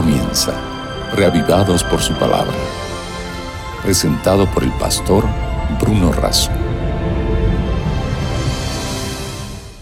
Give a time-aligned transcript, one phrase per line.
[0.00, 0.52] comienza,
[1.16, 2.54] reavivados por su palabra.
[3.82, 5.24] Presentado por el pastor
[5.80, 6.52] Bruno Razo.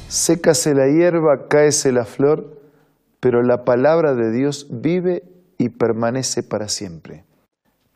[0.09, 2.63] Sécase la hierba, cáese la flor,
[3.21, 5.23] pero la palabra de Dios vive
[5.59, 7.27] y permanece para siempre.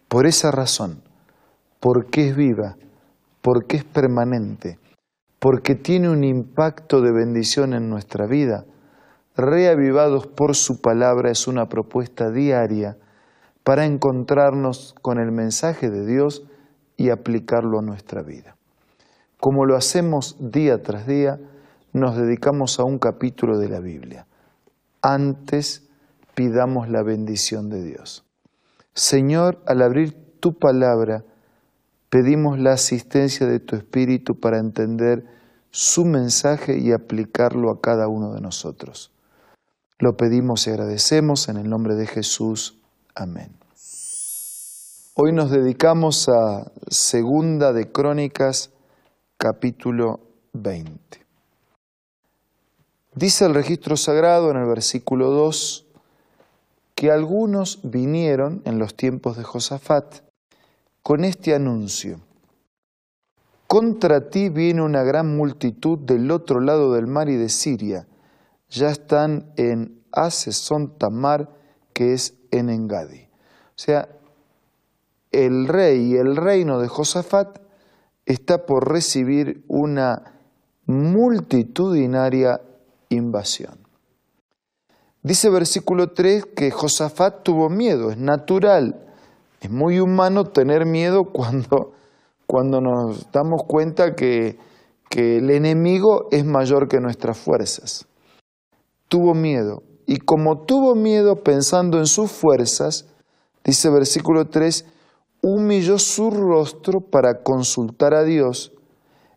[0.07, 1.03] Por esa razón,
[1.81, 2.77] porque es viva,
[3.41, 4.79] porque es permanente,
[5.39, 8.67] porque tiene un impacto de bendición en nuestra vida,
[9.41, 12.97] reavivados por su palabra es una propuesta diaria
[13.65, 16.45] para encontrarnos con el mensaje de Dios
[16.97, 18.57] y aplicarlo a nuestra vida.
[19.39, 21.41] Como lo hacemos día tras día,
[21.93, 24.27] nos dedicamos a un capítulo de la Biblia.
[25.03, 25.89] Antes
[26.35, 28.25] pidamos la bendición de Dios.
[28.95, 31.25] Señor, al abrir tu palabra,
[32.11, 35.25] pedimos la asistencia de tu Espíritu para entender
[35.71, 39.13] su mensaje y aplicarlo a cada uno de nosotros.
[40.01, 42.79] Lo pedimos y agradecemos en el nombre de Jesús.
[43.15, 43.53] Amén.
[45.13, 48.71] Hoy nos dedicamos a Segunda de Crónicas,
[49.37, 50.21] capítulo
[50.55, 50.99] 20.
[53.15, 55.85] Dice el registro sagrado en el versículo 2
[56.95, 60.21] que algunos vinieron en los tiempos de Josafat
[61.03, 62.21] con este anuncio.
[63.67, 68.07] Contra ti viene una gran multitud del otro lado del mar y de Siria
[68.71, 71.51] ya están en Asesón Tamar,
[71.93, 73.23] que es en Engadi.
[73.23, 74.09] O sea,
[75.31, 77.59] el rey y el reino de Josafat
[78.27, 80.41] está por recibir una
[80.87, 82.61] multitudinaria
[83.09, 83.79] invasión.
[85.23, 89.07] Dice versículo 3 que Josafat tuvo miedo, es natural,
[89.61, 91.93] es muy humano tener miedo cuando,
[92.47, 94.59] cuando nos damos cuenta que,
[95.09, 98.07] que el enemigo es mayor que nuestras fuerzas
[99.11, 99.83] tuvo miedo.
[100.11, 103.07] Y como tuvo miedo pensando en sus fuerzas,
[103.63, 104.85] dice versículo 3,
[105.41, 108.73] humilló su rostro para consultar a Dios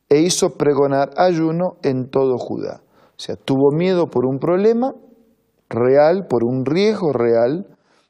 [0.09, 2.81] e hizo pregonar ayuno en todo Judá.
[3.09, 4.96] O sea, tuvo miedo por un problema
[5.70, 7.68] real, por un riesgo real,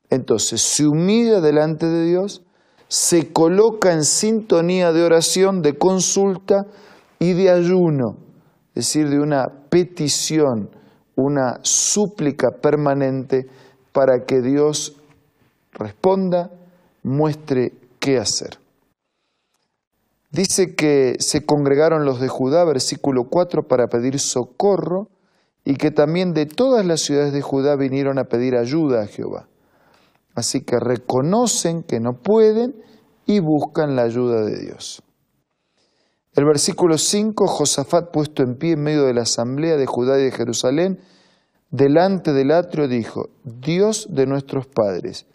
[0.10, 2.44] entonces se humilla delante de Dios,
[2.88, 6.66] se coloca en sintonía de oración, de consulta
[7.20, 8.20] y de ayuno,
[8.70, 10.70] es decir, de una petición,
[11.16, 13.48] una súplica permanente
[13.92, 14.96] para que Dios
[15.72, 16.50] responda,
[17.04, 18.58] muestre qué hacer.
[20.32, 25.08] Dice que se congregaron los de Judá, versículo 4, para pedir socorro
[25.64, 29.48] y que también de todas las ciudades de Judá vinieron a pedir ayuda a Jehová.
[30.34, 32.74] Así que reconocen que no pueden
[33.28, 35.03] y buscan la ayuda de Dios.
[36.36, 40.24] El versículo 5, Josafat puesto en pie en medio de la asamblea de Judá y
[40.24, 41.00] de Jerusalén,
[41.70, 45.28] delante del atrio dijo, Dios de nuestros padres,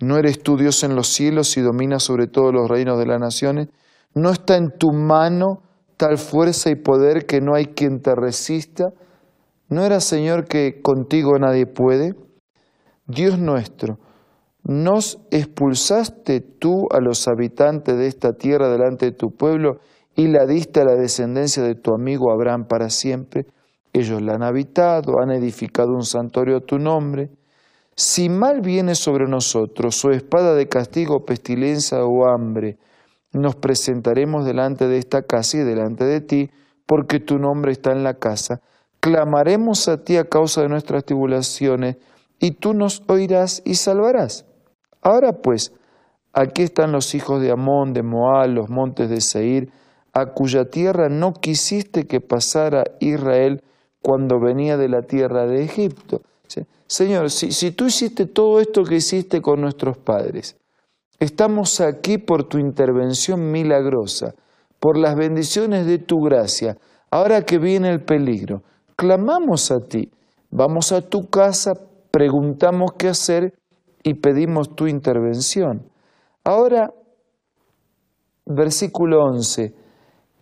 [0.00, 3.20] ¿no eres tú Dios en los cielos y dominas sobre todos los reinos de las
[3.20, 3.68] naciones?
[4.14, 5.62] ¿No está en tu mano
[5.98, 8.94] tal fuerza y poder que no hay quien te resista?
[9.68, 12.14] ¿No era Señor que contigo nadie puede?
[13.06, 13.98] Dios nuestro,
[14.64, 19.80] ¿nos expulsaste tú a los habitantes de esta tierra delante de tu pueblo
[20.20, 23.46] y la diste a la descendencia de tu amigo Abraham para siempre.
[23.94, 27.30] Ellos la han habitado, han edificado un santuario a tu nombre.
[27.96, 32.76] Si mal viene sobre nosotros, o espada de castigo, pestilencia o hambre,
[33.32, 36.50] nos presentaremos delante de esta casa y delante de ti,
[36.84, 38.60] porque tu nombre está en la casa.
[39.00, 41.96] Clamaremos a ti a causa de nuestras tribulaciones,
[42.38, 44.44] y tú nos oirás y salvarás.
[45.00, 45.72] Ahora pues,
[46.34, 49.72] aquí están los hijos de Amón, de Moab, los montes de Seir,
[50.12, 53.62] a cuya tierra no quisiste que pasara Israel
[54.02, 56.22] cuando venía de la tierra de Egipto.
[56.86, 60.56] Señor, si, si tú hiciste todo esto que hiciste con nuestros padres,
[61.20, 64.34] estamos aquí por tu intervención milagrosa,
[64.80, 66.76] por las bendiciones de tu gracia,
[67.08, 68.64] ahora que viene el peligro,
[68.96, 70.10] clamamos a ti,
[70.50, 71.74] vamos a tu casa,
[72.10, 73.54] preguntamos qué hacer
[74.02, 75.88] y pedimos tu intervención.
[76.42, 76.92] Ahora,
[78.46, 79.74] versículo 11,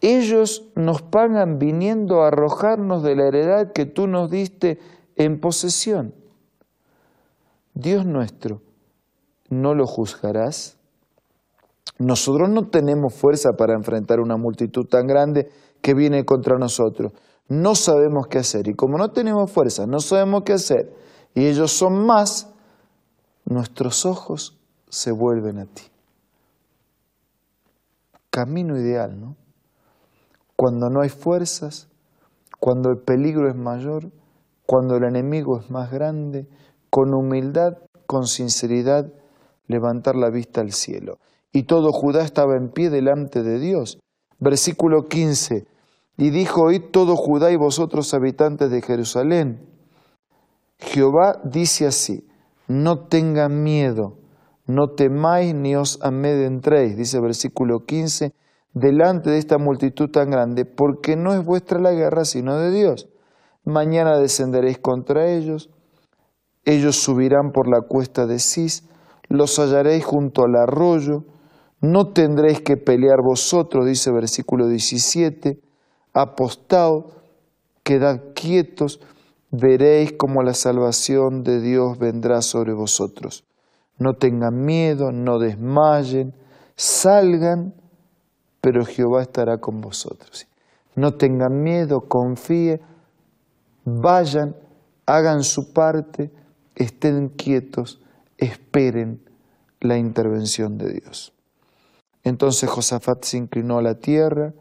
[0.00, 4.78] ellos nos pagan viniendo a arrojarnos de la heredad que tú nos diste
[5.16, 6.14] en posesión.
[7.74, 8.60] Dios nuestro,
[9.48, 10.76] ¿no lo juzgarás?
[11.98, 15.50] Nosotros no tenemos fuerza para enfrentar una multitud tan grande
[15.80, 17.12] que viene contra nosotros.
[17.48, 18.68] No sabemos qué hacer.
[18.68, 20.92] Y como no tenemos fuerza, no sabemos qué hacer,
[21.34, 22.48] y ellos son más,
[23.44, 24.58] nuestros ojos
[24.88, 25.82] se vuelven a ti.
[28.30, 29.36] Camino ideal, ¿no?
[30.58, 31.86] Cuando no hay fuerzas,
[32.58, 34.10] cuando el peligro es mayor,
[34.66, 36.48] cuando el enemigo es más grande,
[36.90, 39.12] con humildad con sinceridad
[39.68, 41.20] levantar la vista al cielo.
[41.52, 44.00] Y todo Judá estaba en pie delante de Dios.
[44.40, 45.64] Versículo 15.
[46.16, 49.64] Y dijo, oíd todo Judá y vosotros habitantes de Jerusalén.
[50.80, 52.26] Jehová dice así,
[52.66, 54.16] no tengan miedo,
[54.66, 58.32] no temáis ni os amedrentréis, dice versículo 15,
[58.74, 63.08] delante de esta multitud tan grande, porque no es vuestra la guerra, sino de Dios.
[63.64, 65.70] Mañana descenderéis contra ellos,
[66.64, 68.88] ellos subirán por la cuesta de Cis,
[69.28, 71.24] los hallaréis junto al arroyo,
[71.80, 75.60] no tendréis que pelear vosotros, dice versículo 17,
[76.12, 77.10] apostado,
[77.84, 79.00] quedad quietos,
[79.50, 83.44] veréis como la salvación de Dios vendrá sobre vosotros.
[83.98, 86.34] No tengan miedo, no desmayen,
[86.76, 87.74] salgan,
[88.70, 90.46] pero Jehová estará con vosotros.
[90.94, 92.82] No tengan miedo, confíen,
[93.86, 94.54] vayan,
[95.06, 96.30] hagan su parte,
[96.74, 97.98] estén quietos,
[98.36, 99.22] esperen
[99.80, 101.32] la intervención de Dios.
[102.24, 104.52] Entonces Josafat se inclinó a la tierra,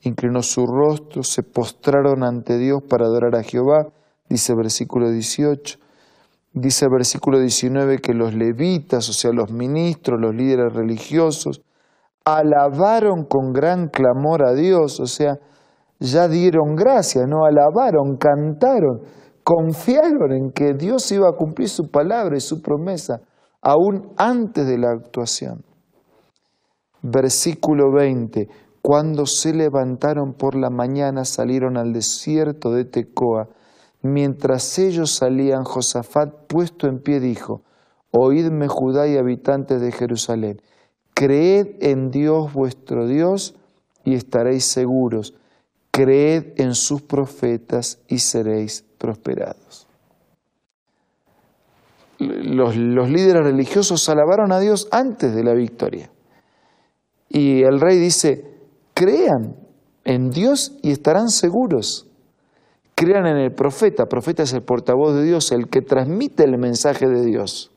[0.00, 3.88] inclinó su rostro, se postraron ante Dios para adorar a Jehová,
[4.26, 5.78] dice versículo 18.
[6.54, 11.60] Dice versículo 19 que los levitas, o sea, los ministros, los líderes religiosos,
[12.24, 15.38] alabaron con gran clamor a Dios, o sea,
[16.00, 19.02] ya dieron gracias, no alabaron, cantaron,
[19.42, 23.20] confiaron en que Dios iba a cumplir su palabra y su promesa,
[23.60, 25.64] aún antes de la actuación.
[27.02, 28.48] Versículo 20,
[28.80, 33.48] cuando se levantaron por la mañana salieron al desierto de Tecoa,
[34.04, 37.62] Mientras ellos salían, Josafat, puesto en pie, dijo,
[38.10, 40.60] Oídme Judá y habitantes de Jerusalén,
[41.14, 43.54] creed en Dios vuestro Dios
[44.04, 45.34] y estaréis seguros,
[45.90, 49.86] creed en sus profetas y seréis prosperados.
[52.18, 56.10] Los, los, líderes religiosos alabaron a Dios antes de la victoria.
[57.28, 58.44] Y el rey dice,
[58.94, 59.56] crean
[60.04, 62.06] en Dios y estarán seguros
[62.94, 64.06] crean en el profeta.
[64.06, 67.72] Profeta es el portavoz de Dios, el que transmite el mensaje de Dios.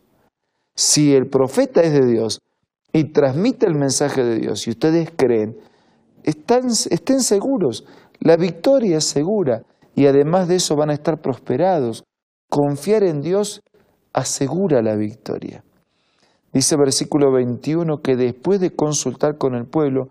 [0.76, 2.40] Si el profeta es de Dios
[2.98, 5.56] y transmite el mensaje de Dios y ustedes creen,
[6.24, 7.86] estén seguros,
[8.20, 9.62] la victoria es segura
[9.94, 12.04] y además de eso van a estar prosperados.
[12.50, 13.62] Confiar en Dios
[14.14, 15.64] asegura la victoria.
[16.52, 20.10] Dice versículo 21 que después de consultar con el pueblo,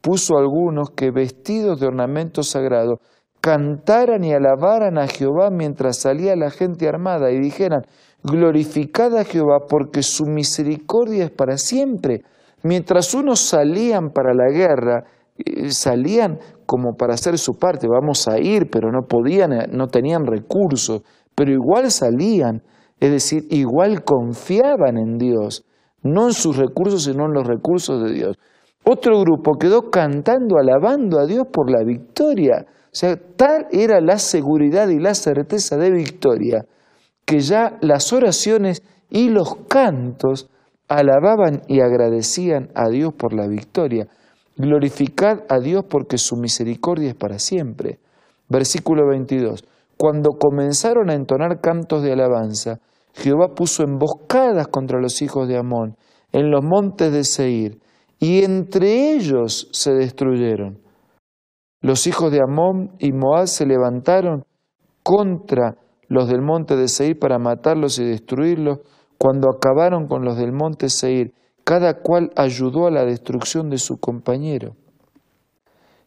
[0.00, 3.00] puso algunos que vestidos de ornamentos sagrados
[3.40, 7.82] cantaran y alabaran a Jehová mientras salía la gente armada y dijeran,
[8.22, 12.22] glorificad a Jehová porque su misericordia es para siempre.
[12.62, 15.04] Mientras unos salían para la guerra,
[15.36, 19.86] eh, salían como para hacer su parte, vamos a ir, pero no podían, eh, no
[19.86, 21.02] tenían recursos,
[21.34, 22.62] pero igual salían,
[22.98, 25.64] es decir, igual confiaban en Dios,
[26.02, 28.38] no en sus recursos, sino en los recursos de Dios.
[28.84, 32.66] Otro grupo quedó cantando, alabando a Dios por la victoria.
[32.68, 36.64] O sea, tal era la seguridad y la certeza de victoria
[37.28, 40.48] que ya las oraciones y los cantos
[40.88, 44.08] alababan y agradecían a Dios por la victoria.
[44.56, 47.98] Glorificad a Dios porque su misericordia es para siempre.
[48.48, 49.62] Versículo 22.
[49.98, 52.80] Cuando comenzaron a entonar cantos de alabanza,
[53.12, 55.98] Jehová puso emboscadas contra los hijos de Amón
[56.32, 57.78] en los montes de Seir,
[58.18, 60.78] y entre ellos se destruyeron.
[61.82, 64.44] Los hijos de Amón y Moab se levantaron
[65.02, 65.76] contra
[66.08, 68.80] los del monte de Seir para matarlos y destruirlos.
[69.18, 71.34] Cuando acabaron con los del monte Seir,
[71.64, 74.74] cada cual ayudó a la destrucción de su compañero.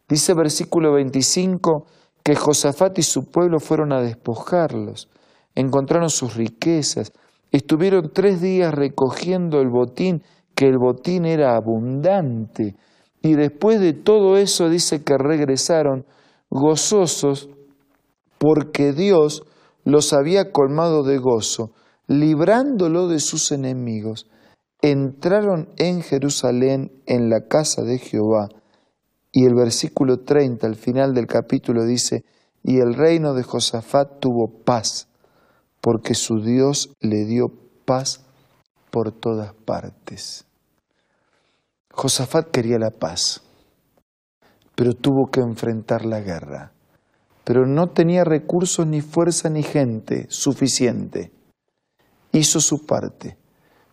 [0.09, 1.85] Dice versículo 25
[2.23, 5.09] que Josafat y su pueblo fueron a despojarlos,
[5.55, 7.13] encontraron sus riquezas,
[7.51, 10.23] estuvieron tres días recogiendo el botín,
[10.55, 12.75] que el botín era abundante,
[13.21, 16.05] y después de todo eso dice que regresaron
[16.49, 17.49] gozosos
[18.37, 19.43] porque Dios
[19.83, 21.71] los había colmado de gozo,
[22.07, 24.27] librándolo de sus enemigos.
[24.81, 28.49] Entraron en Jerusalén en la casa de Jehová.
[29.31, 32.25] Y el versículo 30 al final del capítulo dice,
[32.63, 35.07] y el reino de Josafat tuvo paz,
[35.79, 37.51] porque su Dios le dio
[37.85, 38.21] paz
[38.91, 40.45] por todas partes.
[41.91, 43.41] Josafat quería la paz,
[44.75, 46.73] pero tuvo que enfrentar la guerra.
[47.43, 51.31] Pero no tenía recursos, ni fuerza, ni gente suficiente.
[52.31, 53.37] Hizo su parte.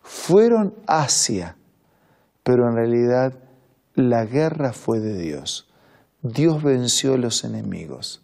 [0.01, 1.57] Fueron hacia,
[2.43, 3.33] pero en realidad
[3.95, 5.67] la guerra fue de Dios.
[6.21, 8.21] Dios venció a los enemigos.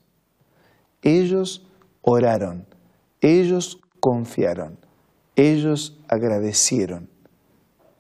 [1.02, 1.68] Ellos
[2.02, 2.66] oraron,
[3.22, 4.78] ellos confiaron,
[5.36, 7.10] Ellos agradecieron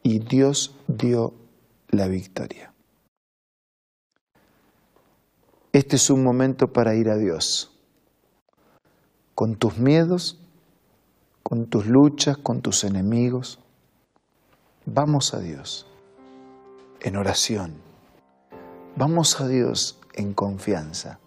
[0.04, 1.34] y Dios dio
[1.90, 2.75] la victoria.
[5.76, 7.70] Este es un momento para ir a Dios,
[9.34, 10.40] con tus miedos,
[11.44, 13.60] con tus luchas, con tus enemigos.
[14.86, 15.86] Vamos a Dios
[17.02, 17.74] en oración.
[18.96, 21.20] Vamos a Dios en confianza.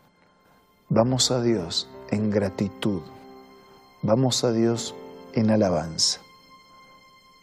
[0.89, 3.03] Vamos a Dios en gratitud.
[4.01, 4.95] Vamos a Dios
[5.35, 6.23] en alabanza.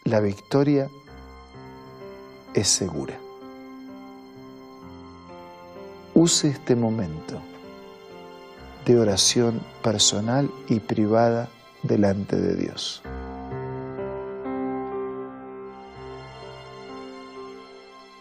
[0.05, 0.89] La victoria
[2.55, 3.24] es segura.
[6.25, 7.39] Use este momento
[8.83, 11.49] de oración personal y privada
[11.83, 13.03] delante de Dios.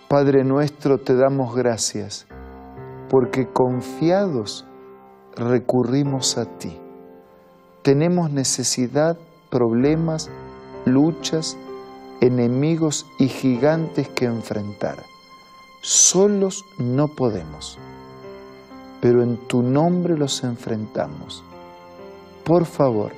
[0.06, 2.26] Padre nuestro, te damos gracias
[3.08, 4.66] porque confiados
[5.34, 6.78] recurrimos a ti.
[7.80, 9.16] Tenemos necesidad,
[9.50, 10.28] problemas,
[10.84, 11.56] luchas,
[12.20, 14.96] enemigos y gigantes que enfrentar.
[15.80, 17.78] Solos no podemos,
[19.04, 21.44] pero en tu nombre los enfrentamos.
[22.42, 23.12] Por favor,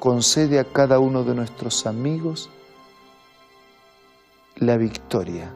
[0.00, 2.48] concede a cada uno de nuestros amigos
[4.56, 5.52] la victoria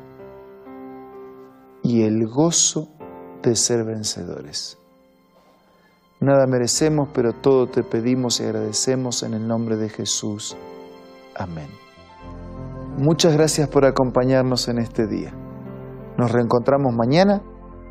[1.82, 2.90] y el gozo
[3.42, 4.76] de ser vencedores.
[6.20, 10.58] Nada merecemos, pero todo te pedimos y agradecemos en el nombre de Jesús.
[11.34, 11.70] Amén.
[12.98, 15.32] Muchas gracias por acompañarnos en este día.
[16.18, 17.40] Nos reencontramos mañana